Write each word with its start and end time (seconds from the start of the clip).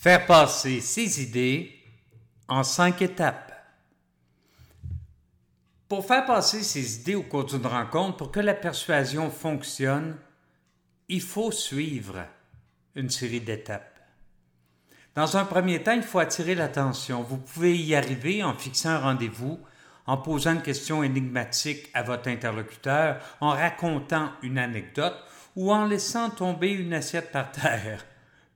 Faire 0.00 0.24
passer 0.24 0.80
ses 0.80 1.22
idées 1.22 1.78
en 2.48 2.62
cinq 2.62 3.02
étapes. 3.02 3.52
Pour 5.90 6.06
faire 6.06 6.24
passer 6.24 6.62
ses 6.62 7.00
idées 7.00 7.16
au 7.16 7.22
cours 7.22 7.44
d'une 7.44 7.66
rencontre, 7.66 8.16
pour 8.16 8.32
que 8.32 8.40
la 8.40 8.54
persuasion 8.54 9.30
fonctionne, 9.30 10.16
il 11.08 11.20
faut 11.20 11.52
suivre 11.52 12.24
une 12.94 13.10
série 13.10 13.42
d'étapes. 13.42 14.00
Dans 15.14 15.36
un 15.36 15.44
premier 15.44 15.82
temps, 15.82 15.92
il 15.92 16.02
faut 16.02 16.18
attirer 16.18 16.54
l'attention. 16.54 17.22
Vous 17.22 17.36
pouvez 17.36 17.76
y 17.76 17.94
arriver 17.94 18.42
en 18.42 18.54
fixant 18.54 18.88
un 18.88 19.00
rendez-vous, 19.00 19.60
en 20.06 20.16
posant 20.16 20.54
une 20.54 20.62
question 20.62 21.02
énigmatique 21.02 21.90
à 21.92 22.02
votre 22.04 22.30
interlocuteur, 22.30 23.20
en 23.42 23.50
racontant 23.50 24.32
une 24.42 24.56
anecdote 24.56 25.22
ou 25.56 25.70
en 25.70 25.84
laissant 25.84 26.30
tomber 26.30 26.70
une 26.70 26.94
assiette 26.94 27.32
par 27.32 27.52
terre. 27.52 28.06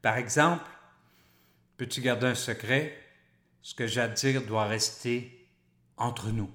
Par 0.00 0.16
exemple, 0.16 0.64
Peux-tu 1.76 2.00
garder 2.00 2.26
un 2.26 2.34
secret? 2.34 2.96
Ce 3.62 3.74
que 3.74 3.86
j'ai 3.86 4.00
à 4.00 4.08
dire 4.08 4.42
doit 4.42 4.66
rester 4.66 5.48
entre 5.96 6.28
nous. 6.28 6.50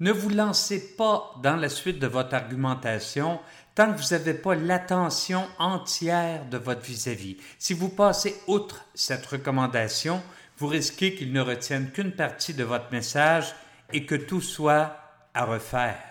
Ne 0.00 0.12
vous 0.12 0.30
lancez 0.30 0.96
pas 0.96 1.34
dans 1.42 1.56
la 1.56 1.68
suite 1.68 1.98
de 1.98 2.06
votre 2.06 2.34
argumentation 2.34 3.38
tant 3.74 3.92
que 3.92 4.00
vous 4.00 4.08
n'avez 4.10 4.34
pas 4.34 4.54
l'attention 4.54 5.46
entière 5.58 6.46
de 6.46 6.56
votre 6.56 6.80
vis-à-vis. 6.80 7.36
Si 7.58 7.74
vous 7.74 7.90
passez 7.90 8.34
outre 8.46 8.84
cette 8.94 9.26
recommandation, 9.26 10.22
vous 10.56 10.66
risquez 10.66 11.14
qu'il 11.14 11.32
ne 11.32 11.40
retienne 11.40 11.90
qu'une 11.90 12.12
partie 12.12 12.54
de 12.54 12.64
votre 12.64 12.90
message 12.92 13.54
et 13.92 14.06
que 14.06 14.14
tout 14.14 14.40
soit 14.40 14.96
à 15.34 15.44
refaire. 15.44 16.02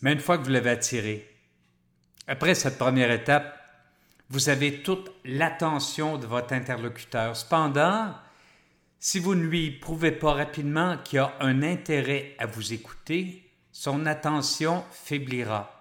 Mais 0.00 0.12
une 0.12 0.20
fois 0.20 0.38
que 0.38 0.44
vous 0.44 0.50
l'avez 0.50 0.70
attiré, 0.70 1.28
après 2.26 2.54
cette 2.54 2.78
première 2.78 3.10
étape, 3.10 3.56
vous 4.30 4.48
avez 4.48 4.82
toute 4.82 5.10
l'attention 5.24 6.18
de 6.18 6.26
votre 6.26 6.52
interlocuteur. 6.52 7.36
Cependant, 7.36 8.14
si 8.98 9.18
vous 9.18 9.34
ne 9.34 9.44
lui 9.44 9.70
prouvez 9.70 10.12
pas 10.12 10.32
rapidement 10.32 10.98
qu'il 11.04 11.20
a 11.20 11.34
un 11.40 11.62
intérêt 11.62 12.34
à 12.38 12.46
vous 12.46 12.72
écouter, 12.72 13.48
son 13.70 14.06
attention 14.06 14.84
faiblira. 14.90 15.72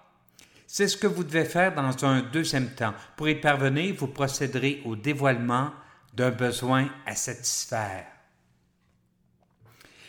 C'est 0.67 0.87
ce 0.87 0.97
que 0.97 1.07
vous 1.07 1.23
devez 1.23 1.45
faire 1.45 1.73
dans 1.73 2.05
un 2.05 2.21
deuxième 2.21 2.69
temps. 2.75 2.93
Pour 3.15 3.29
y 3.29 3.35
parvenir, 3.35 3.95
vous 3.97 4.07
procéderez 4.07 4.81
au 4.85 4.95
dévoilement 4.95 5.71
d'un 6.13 6.31
besoin 6.31 6.89
à 7.05 7.15
satisfaire. 7.15 8.05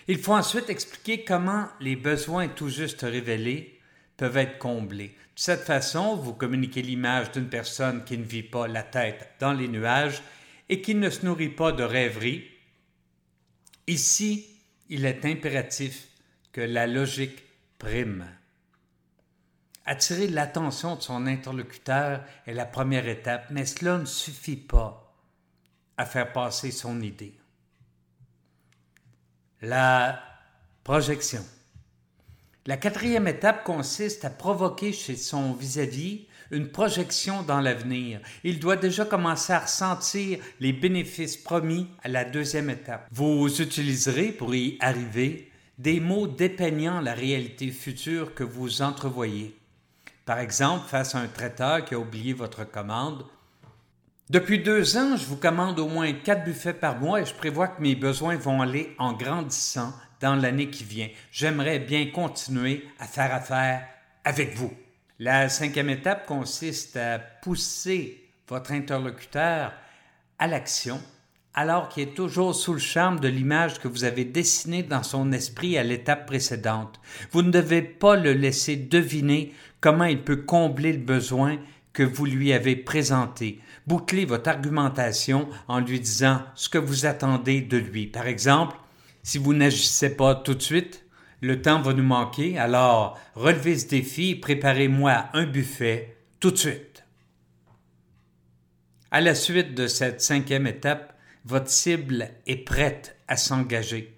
Il 0.09 0.19
faut 0.19 0.35
ensuite 0.35 0.71
expliquer 0.71 1.25
comment 1.25 1.69
les 1.81 1.97
besoins 1.97 2.49
tout 2.49 2.69
juste 2.69 3.03
révélés 3.03 3.76
peuvent 4.17 4.37
être 4.37 4.59
comblés. 4.59 5.09
De 5.09 5.41
cette 5.41 5.65
façon, 5.65 6.17
vous 6.17 6.33
communiquez 6.33 6.83
l'image 6.83 7.33
d'une 7.33 7.49
personne 7.49 8.05
qui 8.05 8.17
ne 8.17 8.25
vit 8.25 8.43
pas 8.43 8.67
la 8.67 8.83
tête 8.83 9.35
dans 9.39 9.53
les 9.53 9.69
nuages 9.69 10.23
et 10.69 10.81
qui 10.81 10.95
ne 10.95 11.11
se 11.11 11.25
nourrit 11.25 11.51
pas 11.51 11.73
de 11.73 11.83
rêveries. 11.83 12.45
Ici, 13.87 14.47
il 14.89 15.05
est 15.05 15.25
impératif 15.25 16.09
que 16.53 16.61
la 16.61 16.87
logique 16.87 17.43
prime. 17.79 18.27
Attirer 19.85 20.27
l'attention 20.27 20.97
de 20.97 21.03
son 21.03 21.27
interlocuteur 21.27 22.25
est 22.47 22.55
la 22.55 22.67
première 22.67 23.07
étape, 23.07 23.47
mais 23.51 23.67
cela 23.67 23.99
ne 23.99 24.05
suffit 24.05 24.57
pas 24.57 25.15
à 25.97 26.05
faire 26.07 26.33
passer 26.33 26.71
son 26.71 27.01
idée. 27.03 27.35
La 29.63 30.23
projection. 30.83 31.45
La 32.69 32.77
quatrième 32.77 33.29
étape 33.29 33.63
consiste 33.63 34.25
à 34.25 34.31
provoquer 34.31 34.93
chez 34.93 35.15
son 35.15 35.53
vis-à-vis 35.53 36.27
une 36.51 36.67
projection 36.67 37.43
dans 37.43 37.61
l'avenir. 37.61 38.19
Il 38.43 38.59
doit 38.59 38.75
déjà 38.75 39.05
commencer 39.05 39.53
à 39.53 39.61
ressentir 39.61 40.41
les 40.59 40.73
bénéfices 40.73 41.37
promis 41.37 41.87
à 42.03 42.09
la 42.09 42.25
deuxième 42.25 42.69
étape. 42.69 43.07
Vous 43.13 43.63
utiliserez 43.63 44.33
pour 44.33 44.53
y 44.53 44.79
arriver 44.81 45.49
des 45.79 46.01
mots 46.01 46.27
dépeignant 46.27 47.01
la 47.01 47.15
réalité 47.15 47.71
future 47.71 48.35
que 48.35 48.43
vous 48.43 48.83
entrevoyez. 48.83 49.57
Par 50.25 50.41
exemple, 50.41 50.89
face 50.89 51.15
à 51.15 51.21
un 51.21 51.29
traiteur 51.29 51.85
qui 51.85 51.95
a 51.95 52.01
oublié 52.01 52.33
votre 52.33 52.69
commande, 52.69 53.25
depuis 54.29 54.59
deux 54.59 54.97
ans, 54.97 55.17
je 55.17 55.25
vous 55.25 55.37
commande 55.37 55.79
au 55.79 55.87
moins 55.87 56.13
quatre 56.13 56.43
buffets 56.43 56.75
par 56.75 56.99
mois 56.99 57.21
et 57.21 57.27
je 57.27 57.35
prévois 57.35 57.69
que 57.69 57.81
mes 57.81 57.95
besoins 57.95 58.35
vont 58.35 58.61
aller 58.61 58.93
en 58.99 59.13
grandissant 59.13 59.93
dans 60.21 60.35
l'année 60.35 60.69
qui 60.69 60.85
vient. 60.85 61.09
J'aimerais 61.33 61.79
bien 61.79 62.07
continuer 62.07 62.87
à 62.99 63.07
faire 63.07 63.35
affaire 63.35 63.87
avec 64.25 64.55
vous. 64.55 64.73
La 65.19 65.49
cinquième 65.49 65.91
étape 65.91 66.27
consiste 66.27 66.97
à 66.97 67.19
pousser 67.19 68.23
votre 68.49 68.73
interlocuteur 68.73 69.73
à 70.39 70.47
l'action 70.47 71.01
alors 71.57 71.89
qu'il 71.89 72.03
est 72.03 72.15
toujours 72.15 72.55
sous 72.55 72.75
le 72.75 72.79
charme 72.79 73.19
de 73.19 73.29
l'image 73.29 73.81
que 73.81 73.89
vous 73.89 74.05
avez 74.05 74.27
dessinée 74.27 74.83
dans 74.83 75.03
son 75.03 75.33
esprit 75.33 75.79
à 75.79 75.83
l'étape 75.83 76.27
précédente. 76.27 77.01
Vous 77.33 77.41
ne 77.41 77.51
devez 77.51 77.81
pas 77.81 78.15
le 78.15 78.35
laisser 78.35 78.77
deviner 78.77 79.55
comment 79.81 80.05
il 80.05 80.23
peut 80.23 80.37
combler 80.37 80.93
le 80.93 80.99
besoin 80.99 81.57
que 81.95 82.03
vous 82.03 82.27
lui 82.27 82.53
avez 82.53 82.77
présenté. 82.77 83.59
Bouclez 83.87 84.27
votre 84.27 84.51
argumentation 84.51 85.49
en 85.67 85.81
lui 85.81 85.99
disant 85.99 86.43
ce 86.55 86.69
que 86.69 86.77
vous 86.77 87.07
attendez 87.07 87.63
de 87.63 87.79
lui. 87.79 88.07
Par 88.07 88.27
exemple, 88.27 88.77
si 89.27 89.39
vous 89.39 89.55
n'agissez 89.55 90.15
pas 90.15 90.37
tout 90.37 90.55
de 90.55 90.63
suite, 90.63 91.05
le 91.41 91.61
temps 91.61 91.83
va 91.83 91.93
nous 91.93 92.05
manquer, 92.05 92.59
alors 92.59 93.19
relevez 93.35 93.77
ce 93.77 93.89
défi 93.89 94.31
et 94.31 94.37
préparez-moi 94.37 95.25
un 95.33 95.47
buffet 95.47 96.17
tout 96.39 96.53
de 96.53 96.57
suite. 96.57 97.05
À 99.11 99.21
la 99.21 99.35
suite 99.35 99.75
de 99.75 99.89
cette 99.89 100.21
cinquième 100.21 100.69
étape, 100.69 101.19
votre 101.45 101.69
cible 101.69 102.29
est 102.47 102.65
prête 102.65 103.17
à 103.27 103.37
s'engager. 103.37 104.17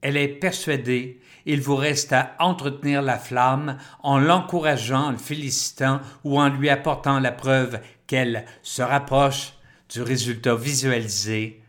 Elle 0.00 0.16
est 0.16 0.26
persuadée, 0.26 1.20
il 1.46 1.60
vous 1.60 1.76
reste 1.76 2.12
à 2.12 2.34
entretenir 2.40 3.00
la 3.00 3.16
flamme 3.16 3.78
en 4.02 4.18
l'encourageant, 4.18 5.06
en 5.06 5.10
le 5.12 5.18
félicitant 5.18 6.00
ou 6.24 6.40
en 6.40 6.48
lui 6.48 6.68
apportant 6.68 7.20
la 7.20 7.30
preuve 7.30 7.78
qu'elle 8.08 8.44
se 8.62 8.82
rapproche 8.82 9.52
du 9.88 10.02
résultat 10.02 10.56
visualisé 10.56 11.62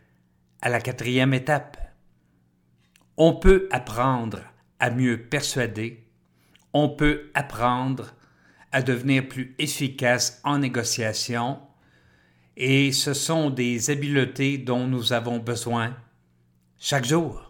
à 0.60 0.68
la 0.68 0.80
quatrième 0.80 1.34
étape. 1.34 1.89
On 3.22 3.34
peut 3.34 3.68
apprendre 3.70 4.40
à 4.78 4.88
mieux 4.88 5.20
persuader, 5.20 6.06
on 6.72 6.88
peut 6.88 7.30
apprendre 7.34 8.14
à 8.72 8.80
devenir 8.80 9.28
plus 9.28 9.54
efficace 9.58 10.40
en 10.42 10.56
négociation, 10.56 11.58
et 12.56 12.92
ce 12.92 13.12
sont 13.12 13.50
des 13.50 13.90
habiletés 13.90 14.56
dont 14.56 14.86
nous 14.86 15.12
avons 15.12 15.36
besoin 15.36 15.94
chaque 16.78 17.04
jour. 17.04 17.49